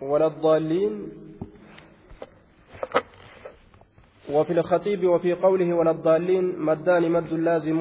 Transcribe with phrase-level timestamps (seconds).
[0.00, 1.08] ولا الضالين
[4.30, 7.80] وفي الخطيب وفي قوله ولا الضالين مدان مد لازم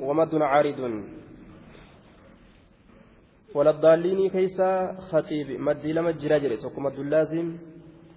[0.00, 1.04] ومد عارض.
[3.54, 7.56] ولا الضالين كيسا خطيب مد لما جراجر توكو مد لازم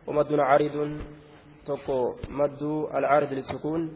[0.07, 1.00] ومد عارض.
[1.66, 3.93] توكو مد العارض للسكون.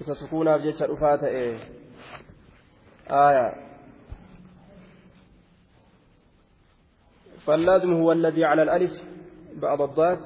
[0.00, 0.12] إذا
[0.56, 1.58] بجيتش رفاته إيه؟
[3.10, 3.69] آية.
[7.46, 8.92] فاللازم هو الذي على الألف
[9.56, 10.18] بعض الضاد.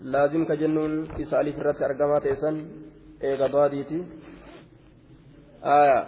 [0.00, 2.56] لازم كجنون إسا ألف رت أرقامات إسان
[3.22, 4.04] إيغا ضاديتي.
[5.64, 6.00] آية.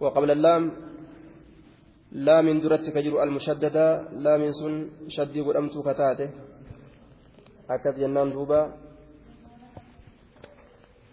[0.00, 0.72] وقبل اللام.
[2.12, 3.86] لا من درت كجر المشددة.
[4.12, 4.74] لا من سن
[5.08, 6.30] شدي قدمت كتاته.
[7.70, 8.62] أكد جنان دوبا.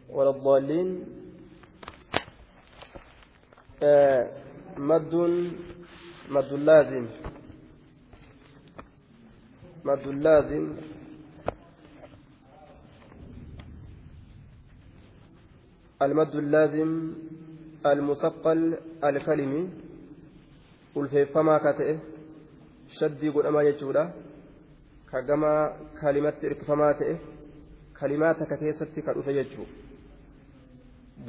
[0.10, 0.90] ولا الضالين.
[3.84, 4.24] آه.
[4.78, 5.14] مد.
[6.30, 7.06] مد لازم.
[9.86, 10.66] مد اللازم
[16.02, 17.14] المد اللازم
[17.86, 19.70] المثقل الكلمي
[23.00, 24.04] shaddii godhamaa jechuudha
[25.12, 25.52] ka gama
[26.00, 27.16] kalimatti hirkifamaa ta'e
[28.00, 29.66] kalimaa takka keessatti ka dhufe jechuu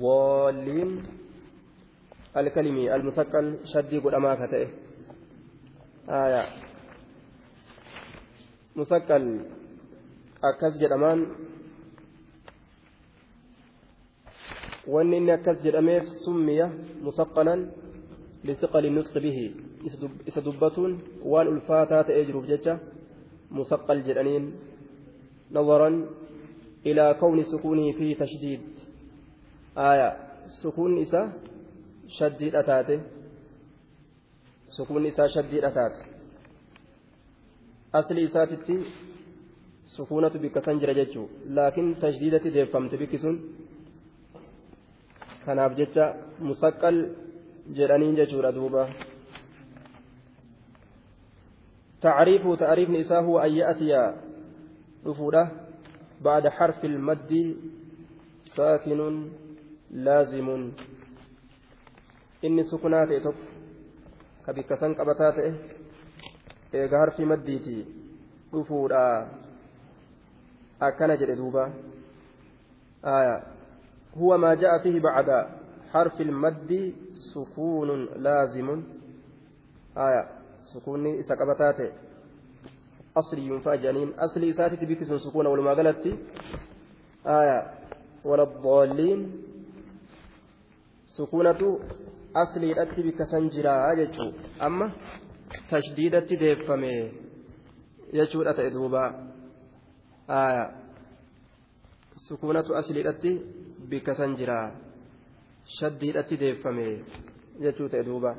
[0.01, 0.93] boolliin
[2.43, 4.67] alkalimii almusaqqal shaddii godhamaa ka ta'e
[6.19, 6.47] aayaa
[10.83, 11.21] jedhamaan
[14.93, 16.67] wanni inni akkas jedhameef summiya
[17.07, 17.61] musaqqalan
[18.47, 19.47] lisiqali nutqi bihi
[20.29, 20.93] isa dubbatuun
[21.33, 22.75] waan ulfaataa ta'ee jiruuf jecha
[23.59, 24.45] musaqqal jedhaniin
[25.57, 25.97] nazaran
[26.91, 28.63] ilaa kawni sukuunii fi tashdiid
[29.91, 30.09] aya
[30.61, 31.21] sukuun isa
[32.17, 32.97] shaddiidha taate
[34.77, 36.14] sukuun isaa shaddiidha taate
[38.00, 38.76] asli isaatitti
[39.96, 43.36] sukuunatu bikka san jira jechuu laakiin tashdiidatti deeffamte bikki sun
[45.46, 46.06] kanaaf jecha
[46.50, 46.98] musaqqal
[47.78, 48.84] jedhaniin jechuudha duuba
[52.02, 53.92] تعريفه تعريف نساء هو أن يأتي
[55.08, 55.52] رفوده
[56.22, 57.56] بعد حرف المد
[58.56, 59.30] ساكن
[59.92, 60.48] لازم
[62.46, 63.36] إني سكنات إتوك
[64.48, 65.38] كبكسن قبتات
[66.79, 67.77] eega harfi maddiiti
[68.53, 69.03] dhufuudha.
[70.81, 71.65] Akkana jedhe duuba.
[74.17, 75.47] هو ما جاء فيه بعد
[75.93, 76.95] حرف المد
[77.35, 78.83] سكون لازم
[79.97, 80.29] آية
[80.63, 81.93] سكون سكبتات
[83.17, 86.07] أصلي ينفع جانين أصلي ساتي بكس سكون ولما غلطت
[87.27, 87.59] آية
[88.25, 89.21] ولا الضالين
[91.07, 91.79] سكونة
[92.37, 93.75] أصلي أتي بكسنجرا
[94.63, 94.93] أما
[95.71, 96.95] tashdiidatti deeffame
[98.13, 99.03] jechuudha ta'e duuba
[102.27, 103.33] sukuunatu asliidhatti
[103.91, 104.59] bikka san jira
[105.79, 106.89] shaddiidhatti deeffame
[107.61, 108.35] jechuu ta'e duuba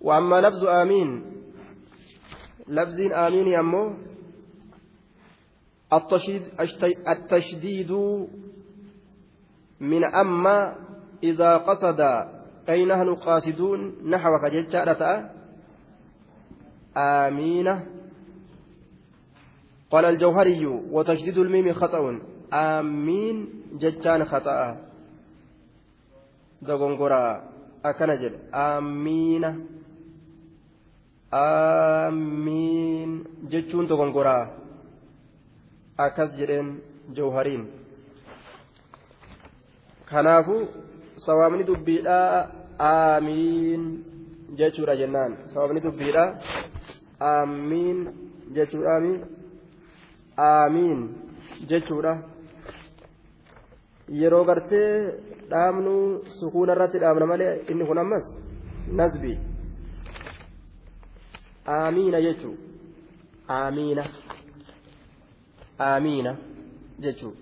[0.00, 1.10] وأما لفظ آمين
[2.68, 3.84] لفظ آمين يمو
[5.92, 6.42] التشديد,
[7.08, 7.92] التشديد
[9.80, 10.76] من أما
[11.22, 12.00] إذا قصد
[12.68, 15.30] أي نحن قاصدون نحو كجتشارة
[16.96, 17.68] آمين
[19.90, 22.20] قال الجوهري وتشديد الميم خطأ.
[22.52, 24.76] آمين جتشان خطأ.
[26.62, 27.44] دغنغرا
[27.84, 29.44] أكنجل آمين
[31.34, 34.38] آمين جتشون دغنغرا
[36.00, 36.78] أكس جدين
[37.14, 37.70] جوهرين.
[40.10, 40.66] كنافو
[41.26, 42.18] sawaabni dubbiidha
[42.90, 43.82] aamiin
[44.60, 46.24] jechuudha jennaan sawaabni dubbiidha
[47.32, 47.98] aamiin
[48.56, 49.12] jechuudhaami
[50.48, 51.00] aamiin
[51.72, 52.12] jechuudha
[54.20, 54.90] yeroo gartee
[55.50, 55.92] dhaabnu
[56.38, 58.26] sukuuna irratti dhaabna malee inni kun ammas
[59.00, 59.32] nasbi
[61.76, 62.54] aamiina jechuu
[63.58, 64.04] aamiina
[65.88, 66.32] aamiina
[67.04, 67.32] jechuu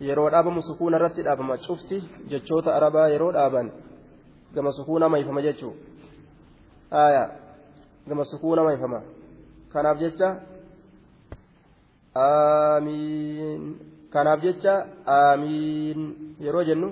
[0.00, 1.96] yeroo dhaabamu sukuuna irratti dhaabama cufti
[2.30, 3.70] jechoota arabaa yeroo dhaaban
[4.54, 5.72] gama sukuuna mayfama jechuu
[6.90, 7.30] aya
[8.08, 9.02] gama sukuuna mayfama
[9.72, 10.28] kanaaf jecha
[12.16, 13.62] aamiin
[14.10, 14.74] kanaaf jecha
[15.16, 16.00] aamiin
[16.40, 16.88] yeroo jennu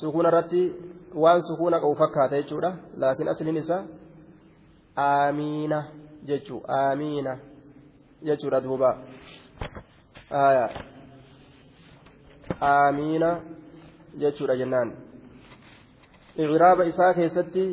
[0.00, 0.62] sukuuna irratti
[1.24, 3.82] waan sukuuna qabu fakkaata jechuudha laakiin asliin isaa
[5.06, 5.84] aamiina
[6.30, 7.38] jechuu aamiina
[8.26, 8.90] jechuudha duuba
[10.30, 10.66] aya
[12.70, 13.30] aamiina
[14.20, 14.92] jechuudha jennaan
[16.36, 17.64] icraaba isaa keessatti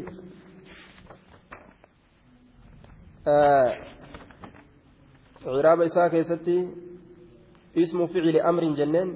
[5.44, 6.56] ciraaba isaa keessatti
[7.84, 9.10] ismu ficili amrin jenneen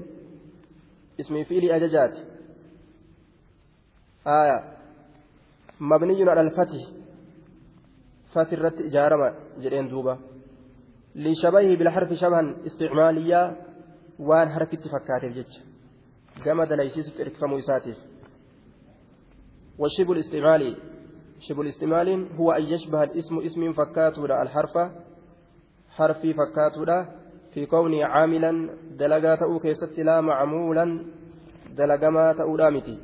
[1.17, 2.21] ismi ficili ajajaati
[4.25, 4.57] aya
[5.79, 6.81] mabniyyun ala alfati
[8.33, 9.29] fati irratti ijaarama
[9.63, 10.17] jedheen duuba
[11.15, 13.47] lishabahihi bilharfi shabahan isticmaaliyaa
[14.19, 15.62] waan harkitti fakkaateef jecha.
[16.44, 17.98] Gama dalaysiisutti irkifamuu isaatiif.
[19.80, 20.75] والشبه الاستعمالي
[21.39, 24.77] شبه الاستعمال هو أن يشبه الاسم اسم فكاتو الحرف
[25.89, 26.86] حرفي فكاتو
[27.54, 28.69] في كونه عاملا
[29.00, 31.06] دلقا تأو كيست لا معمولا
[31.77, 32.98] دلقا ما تأو دامتي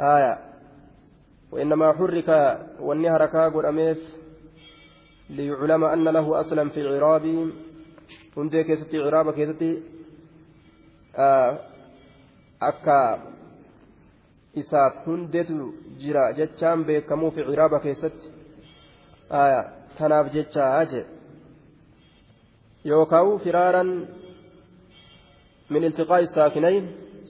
[0.00, 0.38] آية
[1.52, 3.98] وإنما حرك والنهر كاغر أميف
[5.30, 7.50] ليعلم أن له أصلا في العراب
[8.34, 9.62] كيست عراب كيست
[11.16, 11.58] آه
[12.62, 13.32] أكا
[14.60, 18.26] isaaf hundetu jira jechaan beekamuuf ciraaba keessatti
[19.96, 21.04] tanaaf jechaa jee
[22.90, 23.90] yookaan firaaran
[25.72, 26.84] min iltiqaa'i saakinayn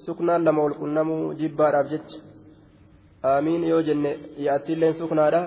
[0.04, 2.18] suknaan lama wal qunnamuu jibbaadhaaf jecha
[3.32, 4.12] aamiin yoo jenne
[4.46, 5.42] yaattiilleen suknaadha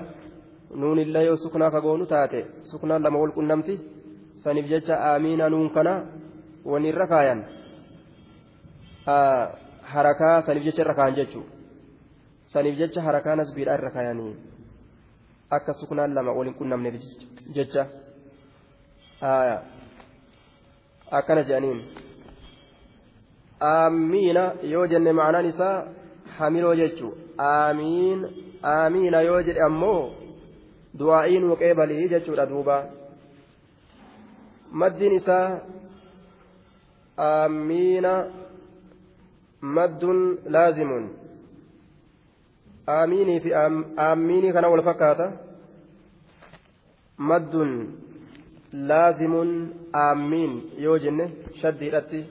[0.81, 2.39] nuunillee yoo suknaa fagoonu taate
[2.71, 3.75] suknaan lama wal qunnamti
[4.45, 5.93] saniif jecha aamiina nuun kana
[6.71, 7.41] wanirra kaayan
[9.93, 11.55] harakaa saniif jecha irra kaayan jechuudha.
[12.55, 14.33] saniif jecha harakaa nasbiidhaa irra kaayanii
[15.57, 16.95] akka suknaan lama waliin qunnamneef
[17.55, 17.83] jecha
[21.19, 21.79] akkana jedhaniin
[23.71, 24.43] aamiina
[24.73, 25.77] yoo jenne ma'anaan isaa
[26.37, 27.11] hamiloo jechuu
[27.49, 28.21] aamiin
[28.75, 30.01] aamiina yoo jedhe ammoo
[30.99, 32.77] du'aa'iin wuqee balii jechuudha duuba
[34.81, 35.47] maddiin isaa
[37.27, 38.13] aamiina
[39.77, 40.19] maddun
[40.55, 41.05] laazimun
[42.95, 43.53] aamiinii fi
[44.07, 45.27] aamiinii kana wal fakkaata.
[47.29, 47.71] Maddun
[48.89, 49.51] laazimun
[50.03, 50.53] aamiin
[50.85, 51.25] yoo jenne
[51.61, 52.21] shaddiidhatti.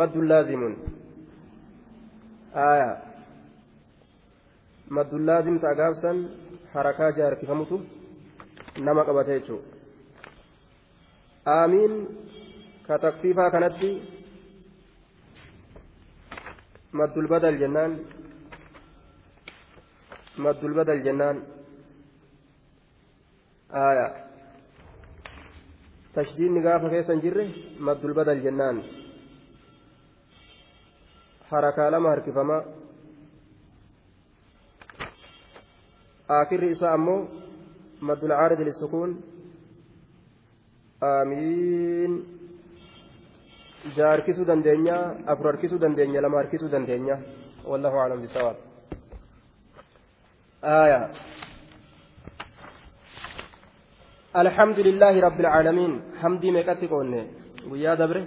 [0.00, 0.74] Maddun laazimun
[2.66, 2.90] aya
[4.96, 6.18] maddun laazim ta'a gaafsan
[6.74, 7.76] harakaa jaarkifamutu
[8.86, 9.77] nama qabata jechuudha
[12.86, 13.90] ka takfiifaa kanatti
[16.92, 17.92] maddul badal jennaan
[20.38, 21.36] مد البدل جنان.
[23.72, 24.06] آية.
[26.14, 27.48] تشديد نقافة كيسا جره
[27.80, 28.82] مد البدل جنان.
[31.50, 32.64] حركة لما هركفما.
[36.30, 37.28] آخر إساء أمو.
[38.02, 39.37] مد العارض للسكون.
[41.02, 42.24] آمين.
[43.96, 44.96] جا harkisuu dandeenya
[45.26, 47.16] afur harkisuu dandeenya lama harkisuu dandeenya
[47.64, 48.56] wallahu aclam bisawaab
[50.64, 51.10] آية.
[54.36, 55.92] الحمد لله رب العالمين.
[56.18, 57.26] حمدي قولنا
[57.70, 58.26] ويا دبره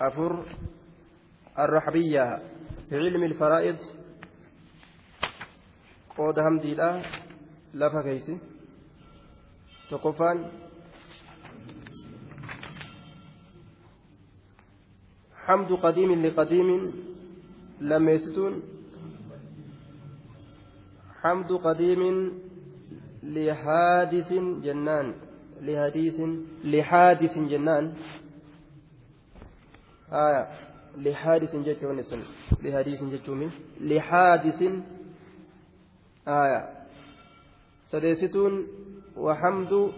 [0.00, 0.44] أفر
[1.58, 2.24] الرحبية
[2.88, 3.78] في علم الفرائض.
[6.18, 7.02] قود حمدي لا
[7.74, 8.51] لفا كيسي.
[9.92, 10.44] تقفان
[15.44, 16.68] حمد قديم لقديم
[17.80, 18.62] لميستون
[21.20, 22.02] حمد قديم
[23.22, 24.30] لحادث
[24.64, 25.14] جنان.
[25.62, 26.18] لحديث
[26.64, 27.84] لحادث جنان.
[30.12, 30.42] آية.
[30.96, 32.22] لحادث جتون سن
[32.62, 33.48] لحديث جتومي
[33.80, 34.60] لحادث.
[36.28, 36.60] آية.
[37.92, 38.81] سديستون
[39.16, 39.92] وحمد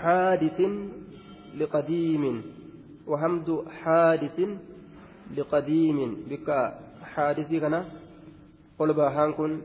[0.00, 0.60] حادث
[1.54, 2.24] لقديم.
[3.06, 4.38] وحمد حادث
[5.36, 5.98] لقديم.
[6.28, 6.48] بك
[7.02, 7.84] حادثي كنا
[8.78, 9.60] قل باهان كن.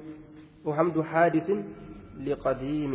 [0.65, 1.50] وحمد حادث
[2.20, 2.94] لقديم.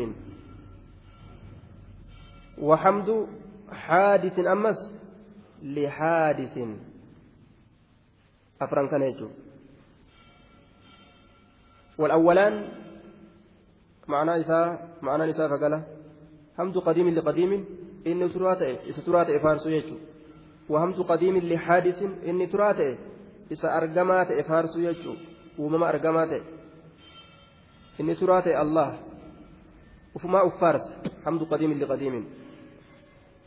[2.58, 3.08] وحمد
[3.72, 4.78] حادث أمس
[5.62, 6.56] لحادث.
[8.60, 9.02] أفران كان
[11.98, 12.68] والأولان
[14.08, 14.44] معنى
[15.04, 15.78] ma'anaan isaa fagala.
[16.58, 17.62] Hamtu qadiimin liqadiimin
[18.04, 20.04] inni turaa ta'e isa turaa ta'e faarsuu jechuudha.
[20.72, 22.98] Wahamtu qadiimin lihaadisin inni turaa ta'e
[23.50, 25.22] isa argamaa ta'e faarsuu jechuudha.
[25.58, 26.42] Uumama argamaa ta'e.
[28.00, 28.88] Inni turaa ta'e allah.
[30.16, 30.92] Ufumaa uffaarsa
[31.24, 32.24] hamtu qadiimin liqadiimin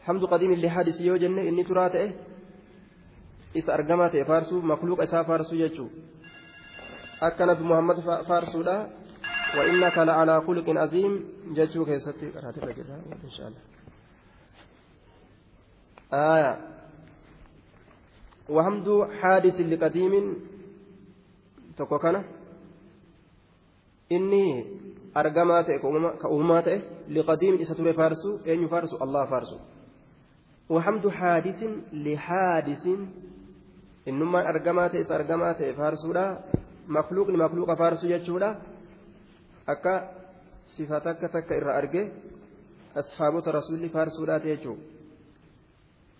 [0.07, 2.07] hamtu qadiimin lihaadisi yoo jenne inni turaa ta'e
[3.60, 5.95] isa argamaa ta'e faarsuu makluuqa isaa faarsuu jechuudha.
[7.22, 8.75] Akka nabi muhammad faarsuudha.
[9.57, 12.86] وإنك لعلى خلق عظيم جتشو كيستي الرجل
[13.24, 13.62] إن شاء الله
[16.13, 16.53] آية
[18.50, 20.13] وحمد حادث لقديم
[25.13, 29.57] ka uumamaa ta'e liqadiimin isa ture faarsu eenyu faarsu allah faarsu
[30.69, 31.60] وحمد حادث
[31.93, 32.86] لحادث
[34.05, 36.25] innummaan argamaa ta'e isa argamaa ta'e faarsuudha
[36.88, 38.50] makluuqni makluuqa faarsu jechuudha
[39.67, 40.10] akka
[40.75, 42.12] sifa takka takka irra arge
[42.96, 44.84] asxaabota rasuulli faarsuudhaati jechuudha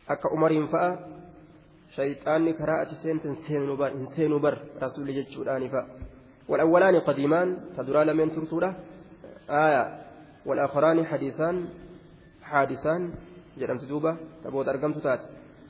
[0.08, 0.98] akka umariin fa'a
[1.96, 6.04] shayxaanni karaa ati seenten hin seenuu bar rasuulli jechuudhaani fa'a
[6.50, 7.48] والأولان قديمان
[7.78, 8.74] تدرى لمن ترتولا
[9.50, 9.84] آية
[10.46, 11.56] والآخران حديثان
[12.42, 13.14] حادثان
[13.58, 15.22] جرمت دوبة تبود أرقمت تات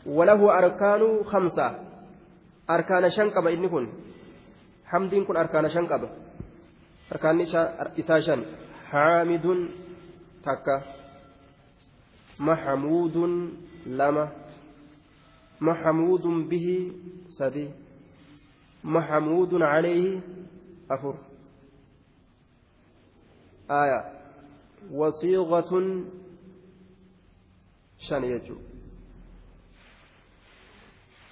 [0.05, 1.79] وله أركان خمسة
[2.69, 3.85] أركان شنقب إني كن
[4.85, 5.69] حمدين كن أركان
[7.13, 7.41] أركان
[7.99, 8.45] إساشا
[8.85, 9.69] حامد
[10.43, 10.77] تكا
[12.39, 13.17] محمود
[13.85, 14.31] لما
[15.61, 16.91] محمود به
[17.27, 17.69] سدي
[18.83, 20.19] محمود عليه
[20.91, 21.15] أفر
[23.71, 23.99] آية
[24.91, 25.71] وصيغة
[27.97, 28.57] شان يجو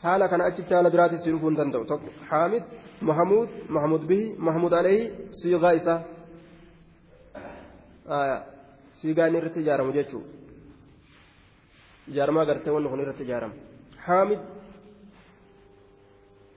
[0.04, 2.64] haala kana achitti haala biraatis dhufuu hin danda'u tokko haamid
[3.10, 5.04] mahamuud mahamuud bihi mahamuud alayhi
[5.42, 6.00] siigaa isaa
[9.02, 10.30] siigaa inni irratti ijaaramu jechuudha
[12.14, 13.56] ijaaramaa gartee wanni kun irratti ijaarama
[14.08, 14.42] haamid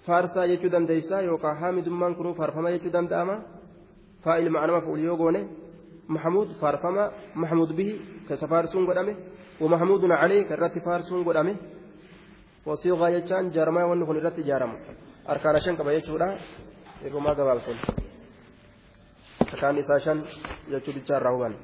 [0.07, 3.37] faarsaa jechuu dandeessaa yookaan haamidummaan kunuu faarfama jechuu danda'ama
[4.25, 5.41] faa'il ma'anama fuul yoo goone
[7.79, 7.93] bihi
[8.29, 9.17] keessa faarsuun godhame
[9.61, 11.55] wa mahamuudun alee kan irratti faarsuun godhame.
[12.69, 14.77] Wasiiqaa jechaan jaarmaa wanni kun irratti ijaaramu
[15.33, 16.27] arkaana shan qaba jechuudha
[17.05, 17.79] eegumaa gabaabsan
[19.53, 20.19] arkaan isaa shan
[20.73, 21.55] jechuu bichaa irraa huban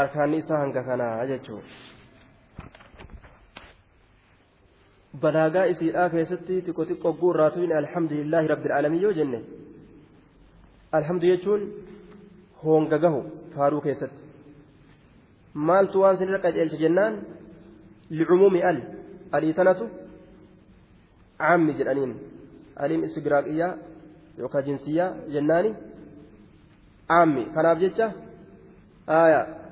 [0.00, 1.60] arkaanni isaa hanga kanaa jechuu
[5.22, 9.40] balaagaa isiidhaa keessatti xiqqoo xiqqoo guurraa tuyne alhamdulillaahi rabbil aalamiin yoo jenne
[10.98, 11.62] alhamdu jechuun
[12.64, 13.20] hoonga gahu
[13.56, 14.21] faaruu keessatti
[15.54, 17.14] maaltu waan sinirra qajeelche jennaan?
[18.10, 18.82] Licumuumi ali
[19.32, 19.88] alii tanatu?
[21.38, 22.12] Caammi jedhaniin.
[22.76, 23.74] Aliin istigraaqiyyaa
[24.38, 25.70] yookaan jinsiyyaa jennaani?
[27.08, 27.44] Caammi.
[27.54, 28.06] Kanaaf jecha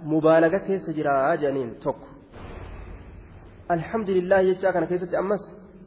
[0.05, 2.07] mubaalaga keessa jiraa jedhaniin tokko.
[3.69, 5.43] Alhamdulillahi jechaa kana keessatti ammas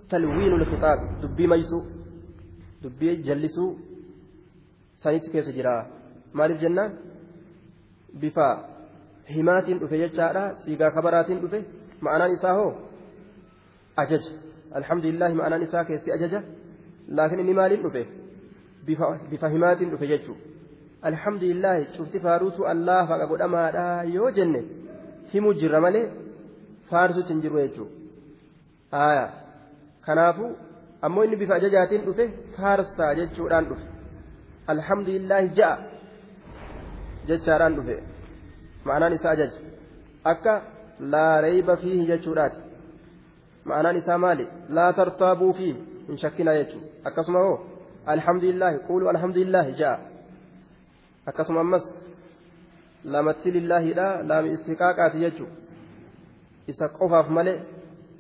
[0.09, 1.81] talwiinu lkitaab dubbii maysuu
[2.83, 3.71] dubbii jallisuu
[4.95, 5.81] sanitti keessa jiraa.
[6.33, 6.91] Maaliif jennaan?
[8.21, 8.47] Bifa
[9.35, 10.43] himaatiin dhufe jechaadha.
[10.63, 11.59] Siigaa kabaraatiin dhufe.
[12.01, 12.71] Ma'anaan isaa hoo?
[13.97, 14.31] Ajaja.
[14.81, 16.41] Alhamdulillahi ma'anaan isaa keessi ajaja.
[17.17, 18.03] Laakiin inni maaliin dhufe?
[19.31, 20.37] Bifa himaatiin dhufe jechuu
[21.09, 24.61] alhamdulillahi cufti faaruutu allah faqa godhamaadha yoo jenne
[25.33, 26.03] himuu jirra malee
[26.91, 27.87] faarsuutti hin jiru jechuu
[29.05, 29.25] aya
[30.05, 30.45] kanaafu
[31.07, 32.25] ammoo inni bifa ajajaatiin dhufe
[32.57, 33.85] faarsaa jechuudhaan dhufe.
[34.73, 35.77] Alhamdulillahi ja'a.
[37.29, 37.95] Jechaadhaan dhufe
[38.85, 39.57] ma'anaan isaa ajaja
[40.31, 40.53] akka
[41.15, 42.59] laa rayba fiihi jechuudhaati
[43.71, 45.75] ma'anaan isaa maali laa tartaabuu fiihi
[46.07, 47.57] hin shakkinaa jechuudha akkasuma hoo
[48.15, 49.99] alhamdulillahi quulu alhamdulillahi ja'a
[51.31, 51.85] akkasuma ammas
[53.15, 55.55] lamatti lillaahidha laami istiqaaqaati jechuudha
[56.67, 57.57] isa qofaaf malee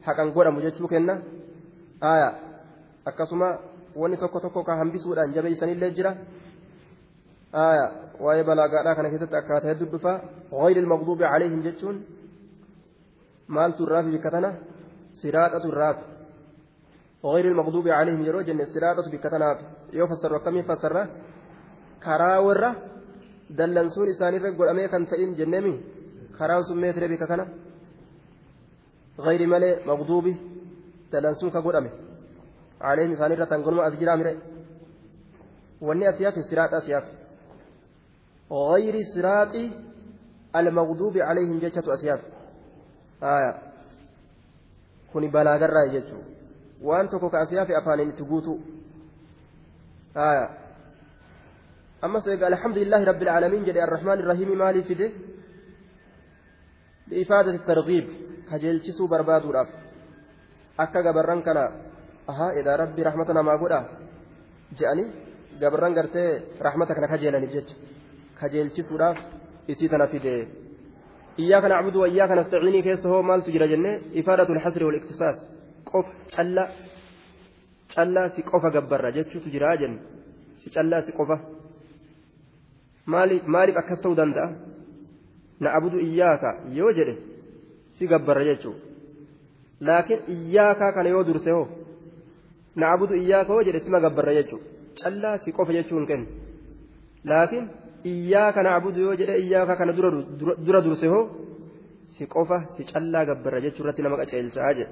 [0.05, 1.15] haqan godhamu jechuu kenna
[2.13, 2.29] aya
[3.05, 3.47] akkasuma
[3.95, 6.15] wanni tokko tokko ka hambisuudhaan jabeeysanillee jira
[7.53, 7.85] aya
[8.23, 10.13] waa'ee balaagaadhaa kana keessatti akkaataa hedduu dhufa
[10.53, 11.95] غير المغضوب عليهم جتون
[13.47, 14.49] مالت الرافي بكتنا؟
[15.21, 16.05] سرادة الرافي
[17.25, 19.59] غير المغضوب عليهم يرو جن سرادة بكتنا.
[19.93, 21.07] يو فسر وكم فسر
[22.03, 22.69] كراورة
[23.49, 25.73] دلنسون إساني رجل أمي كان تئين جنمي.
[26.37, 27.45] كراو سميت ربي كتنا
[29.25, 30.25] غير ملي مغضوب
[31.11, 31.91] دلنسون كقول أمي.
[32.81, 34.37] عليهم إساني رتنقل ما أذجر أمي
[35.81, 37.22] واني أسياف سرادة أسياف.
[38.53, 39.55] غير صراط
[40.55, 42.21] المغضوب عليهم جتة أسياف
[43.23, 43.61] آية.
[45.13, 46.17] كوني بلاغر راي جتو
[46.81, 48.57] وأن تكو كأسياف أفانين تقوتو
[50.17, 50.49] آية.
[52.03, 55.11] أما سيقال الحمد لله رب العالمين جل الرحمن الرحيم مالي فده
[57.07, 58.07] بإفادة الترغيب.
[58.49, 59.69] كجلتسو بربادو راف
[60.79, 61.57] أكا قبران كان
[62.29, 63.79] أها إذا ربي رحمتنا ما قولا.
[64.77, 65.05] جأني.
[65.61, 67.73] قبران قرتي رحمتك نكجيلاني بجتش
[68.39, 69.17] kajeelchisuudhaaf
[69.71, 70.33] isii tana fide
[71.43, 75.37] iyyaaka nacbudu wa iyyaaka nastaciinii keessa hoo maaltu jira jennee ifaadatu lxasri waliktisaas
[75.91, 76.63] qof calla
[77.95, 79.99] callaa si qofa gabbarra jechuutu jiraa jenne?
[80.61, 81.37] Si callaa si qofa.
[83.05, 84.49] Maaliif akkas ta'uu danda'a?
[85.59, 87.15] Nacbudu iyyaaka yoo jedhe
[87.95, 88.75] si gabbarra jechuu.
[89.87, 91.67] Laakiin iyyaakaa kana yoo durse hoo
[92.75, 94.61] nacbudu iyyaakaa hoo jedhe sima gabbarra jechuu.
[94.99, 96.27] Callaa si qofa jechuu hin kennu.
[97.29, 97.65] Laakiin
[98.11, 99.93] iyyaaka na'budu yoo jedhe iyyaaka kana
[100.65, 101.23] dura durse hoo?
[102.15, 104.91] Si qofa si callaa gabbarra jechuu irratti nama qaceelchaa jedhe.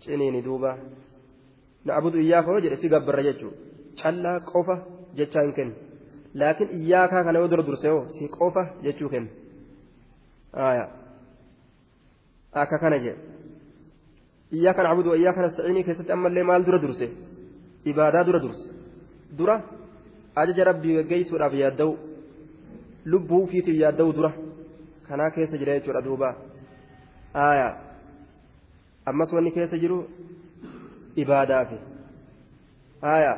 [0.00, 0.70] Ciniini duuba.
[1.86, 3.56] Na'budu iyyaaka hoo jedhe si gabbarra jechuudha
[4.00, 4.74] callaa qofa
[5.18, 5.74] jechaa hin kennu.
[6.34, 9.28] Laakiin iyyaakaa kana yoo dura durse hoo si qofa jechuu kennu.
[12.62, 13.20] Akka kana jedhe.
[14.56, 17.06] Iyyaaka na'budu wa iyyaaka nasta'iinii keessatti ammallee maal dura durse?
[17.90, 18.64] Ibaadaa dura durse.
[19.38, 19.54] Dura
[20.36, 21.92] ajaja rabbii gaggeessuudhaaf yaadda'u
[23.12, 24.32] lubbuu fiitiif yaadda'u dura
[25.08, 26.28] kanaa keessa jira jechuudha duuba
[27.34, 27.72] aayaa
[29.12, 29.98] ammas wanni keessa jiru
[31.24, 31.78] ibaadaafi
[33.12, 33.36] aayaa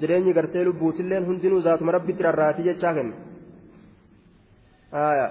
[0.00, 3.16] jireenyi gartee lubbuutilleen hundinuu zaatuma rabbitti rarraatii jechaa kenna
[5.04, 5.30] aayaa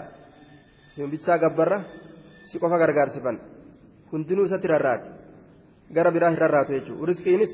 [0.96, 1.80] simbichaa gabbarra
[2.52, 3.38] si qofa gargaarsifan
[4.12, 5.10] hundinuu isatti rarraati
[5.96, 7.54] gara biraa hin rarraatu jechuudha riskiinis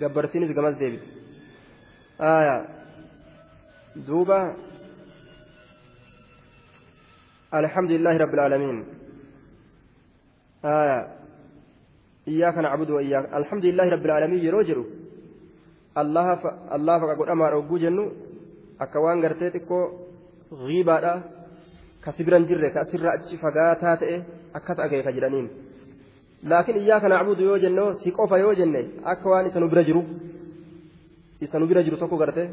[0.00, 1.15] gabbarsiinis gamas deebiti
[3.96, 4.56] duuba
[7.54, 8.84] الحمد لله رب العالمين.
[10.64, 11.00] آية.
[12.28, 13.24] إياك نعبد وإياك.
[13.34, 14.84] الحمد لله رب العالمين يروجرو
[15.98, 16.44] الله ف...
[16.76, 18.12] الله فقد أمر أوجو جنو.
[18.80, 19.80] أكوان غرتيتكو
[20.52, 21.22] غيبة
[22.04, 24.22] كسبرا جرة كسر أتش فقاتا تئ
[24.56, 25.46] أكس أكيك جرانين
[26.44, 27.92] لكن إياك نعبد يو جنو.
[27.92, 28.52] سيقوفا يو
[31.42, 32.50] جنة أكوان إسانو برجرو إسانو برجرو توكو غرتي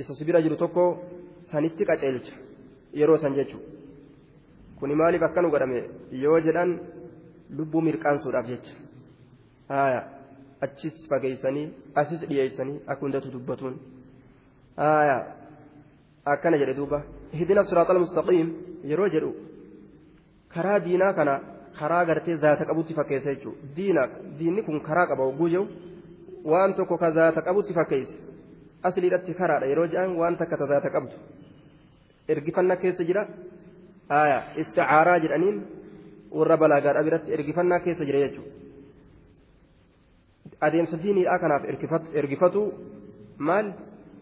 [0.00, 0.96] إسانو برجرو توكو
[1.40, 2.30] سانيتك أجلج
[2.94, 3.66] yeroo san jechuudha
[4.76, 6.78] kuni maaliif akkanu godhame yoo jedhan
[7.56, 8.74] lubbuu mirqaansuudhaaf jecha
[9.68, 10.02] haaya
[10.60, 13.78] achis fageessanii asis dhiyeessanii akka hundatu dubbatuun
[14.76, 15.16] haaya
[16.34, 18.52] akkana jedhe duuba hidina siraaxal mustaqiim
[18.90, 19.32] yeroo jedhu
[20.54, 21.40] karaa diinaa kana
[21.78, 25.66] karaa gartee zaata qabutti fakkeessa jechuudha diinni kun karaa qaba hogguu jiru
[26.50, 28.14] waan tokko ka zaata qabutti fakkeesse
[28.88, 31.14] asliidhatti karaadha yeroo jedhan waan takka ta zaata qabdu.
[32.32, 33.22] ergifannaa keessa jira
[34.20, 35.56] aya isticaaraa jedhaniin
[36.38, 38.50] warra balaagaadha biratti ergifannaa keessa jira jechuudha
[40.66, 41.62] adeemsa diiniidhaa kanaaf
[42.20, 42.60] ergifatu
[43.48, 43.66] maal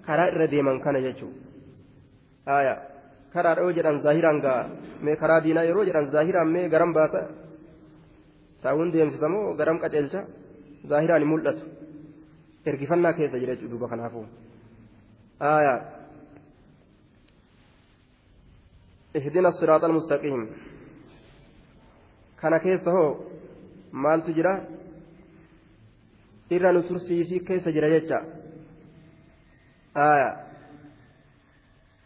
[0.06, 1.40] karaa irra deeman kana jechuudha
[2.58, 2.74] aya
[3.34, 4.60] karaadha yoo jedhan zaahiraan gaa
[5.04, 7.20] mee karaa diinaa yeroo jedhan zaahiraan mee garam baasa
[8.62, 10.20] taa'uun deemsisamoo garam qaceelcha
[10.90, 11.62] zaahiraan mul'atu
[12.70, 14.26] ergifannaa keessa jira jechuudha duuba kanaafuu
[15.54, 15.74] aya
[19.18, 20.50] اهدنا الصراط المستقيم
[22.42, 23.16] كان كيف هو
[23.92, 24.54] مال تجرى
[26.52, 28.18] إرى نترسي في كيف جرى يجا
[29.96, 30.30] آية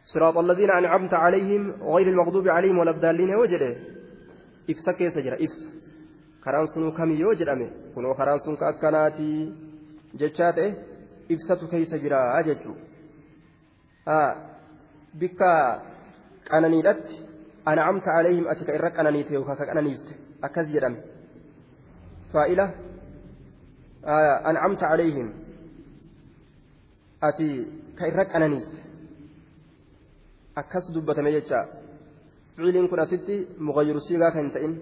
[0.03, 3.77] صراط الذين أنعمت عليهم غير المغضوب عليهم ولا الضالين وجده
[4.71, 5.61] إفسا كيف جرى إفس
[6.45, 7.67] karaan sunuu kamii yoo jedhame?
[7.95, 9.49] Kunoo karaan sun ka akkanaatii?
[10.23, 10.71] Jechaa ta'e
[11.29, 12.77] ibsatu keessa jira jechuu
[15.21, 15.51] bikka
[16.51, 17.21] qananiidhatti
[17.65, 20.99] an'amta alayhim ati ka irra qananiite yookaan ka qananiiste akkas jedhame
[22.33, 22.67] faa'ila
[24.51, 25.29] an'amta alayhim
[27.21, 27.49] ati
[27.99, 28.81] ka irra qananiiste
[30.63, 31.67] akkas dubbatame jecha
[32.57, 34.01] fiiliin kun asitti muqayyiru
[34.35, 34.75] kan ta'in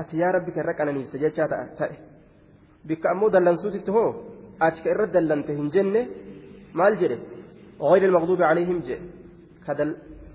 [0.00, 2.09] ati yaa rabbi ka irra qananiiste jechaa ta'e
[2.88, 4.10] bikka ammoo dallansuutitti hoo
[4.66, 6.00] ati ka irra dallante hin jenne
[6.80, 7.18] maal jedhe
[7.90, 8.98] غير المغضوب عليهم جئ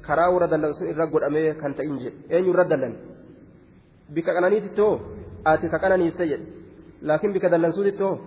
[0.06, 2.94] karaa warra dallan sun irra godhamee kan ta'in jedhe eenyu irra dallan
[4.16, 4.96] bika qananiititti hoo
[5.52, 6.46] ati ka qananiiste jedhe
[7.08, 8.18] laakiin bika dallansuutitti hoo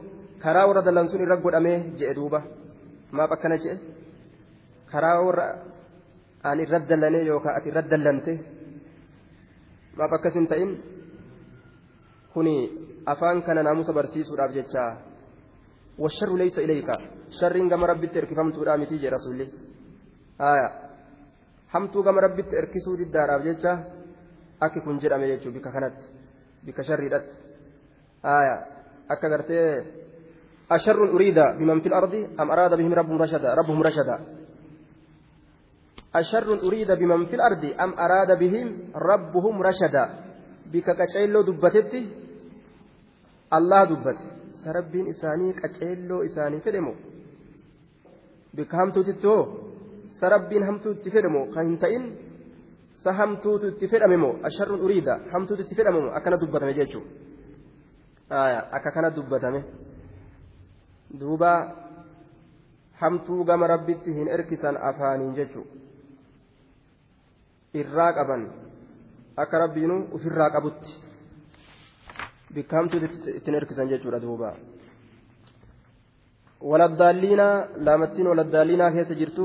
[0.43, 2.41] karaa warra dallan sun irra godhamee jedhe duuba
[3.17, 3.79] maaf akkana jedhe
[4.93, 5.47] karaa warra
[6.49, 8.33] ani irra dallanee yookaan ati irra dallante
[9.99, 10.71] maaf akkas hin ta'in
[12.33, 12.55] kuni
[13.13, 14.85] afaan kana naamusa barsiisuudhaaf jecha
[15.99, 16.91] والشر ليس إليك
[17.43, 19.47] شر كما ربي تركفمت رامتي جي رسولي
[20.39, 20.69] آية
[21.69, 23.73] hamtuu gama rabbitti erkisuu diddaadhaaf jecha
[24.61, 26.05] akki kun jedhame jechuun bika kanatti
[26.65, 27.35] bika sharriidhatti
[29.09, 29.85] akka gartee
[30.69, 34.17] asharrun uriida biman fil ardi am araada bihim rabbuhum rashada rabbuhum rashada
[36.13, 40.05] asharrun uriida biman fil ardi am araada bihim rabbuhum rashada
[40.73, 42.01] bika qaceelloo dubbatetti
[43.51, 44.25] allah dubbate.
[44.63, 46.97] Sa rabbiin isaanii qaceelloo isaanii fedhe moo?
[48.57, 49.45] Bika hamtuutitti hoo
[50.21, 52.05] sa rabbiin hamtuu itti fedhamu kan hin ta'in
[53.03, 54.35] sa hamtuutu itti fedhame moo?
[54.43, 55.21] Asharrun uriida.
[55.33, 56.13] Hamtuutu itti fedhame moo?
[56.21, 57.09] Akkana dubbatame jechuudha
[58.77, 59.65] akka kana dubbatame.
[61.11, 61.53] Duuba
[63.01, 65.77] hamtuu gama rabbitti hin erkisan afaaniin jechuudha
[67.75, 68.49] irraa qaban.
[69.37, 71.08] Akka rabbiinu ofirraa qabutti
[72.55, 73.01] bikkaamtuu
[73.39, 74.51] ittiin hirkisan jechuudha duuba
[76.71, 77.47] waladdaaliina
[77.87, 79.45] laamattiin waladdaaliinaa keessa jirtu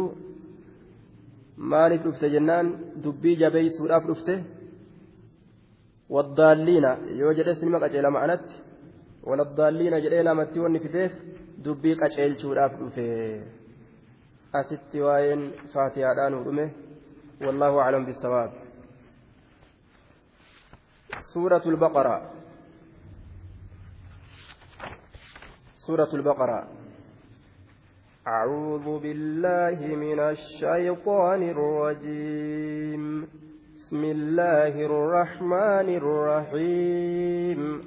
[1.71, 2.67] maaliif dhufte jennaan
[3.03, 4.35] dubbii jabeeysuudhaaf dhufte
[6.15, 8.55] waddaalliina yoo jedhe sinima qaceela ma'anatti
[9.29, 11.11] waladdaaliina jedhee lamatti wanni fideef
[11.65, 13.07] dubbii qaceelchuudhaaf dhufe
[14.59, 15.41] asitti waa'een
[15.73, 16.65] faatihaadhaan dhume
[17.45, 18.51] wallaahu aclam bisawaab
[21.33, 22.15] سورة البقرة
[25.87, 26.67] سورة البقرة.
[28.27, 33.27] أعوذ بالله من الشيطان الرجيم.
[33.75, 37.81] بسم الله الرحمن الرحيم.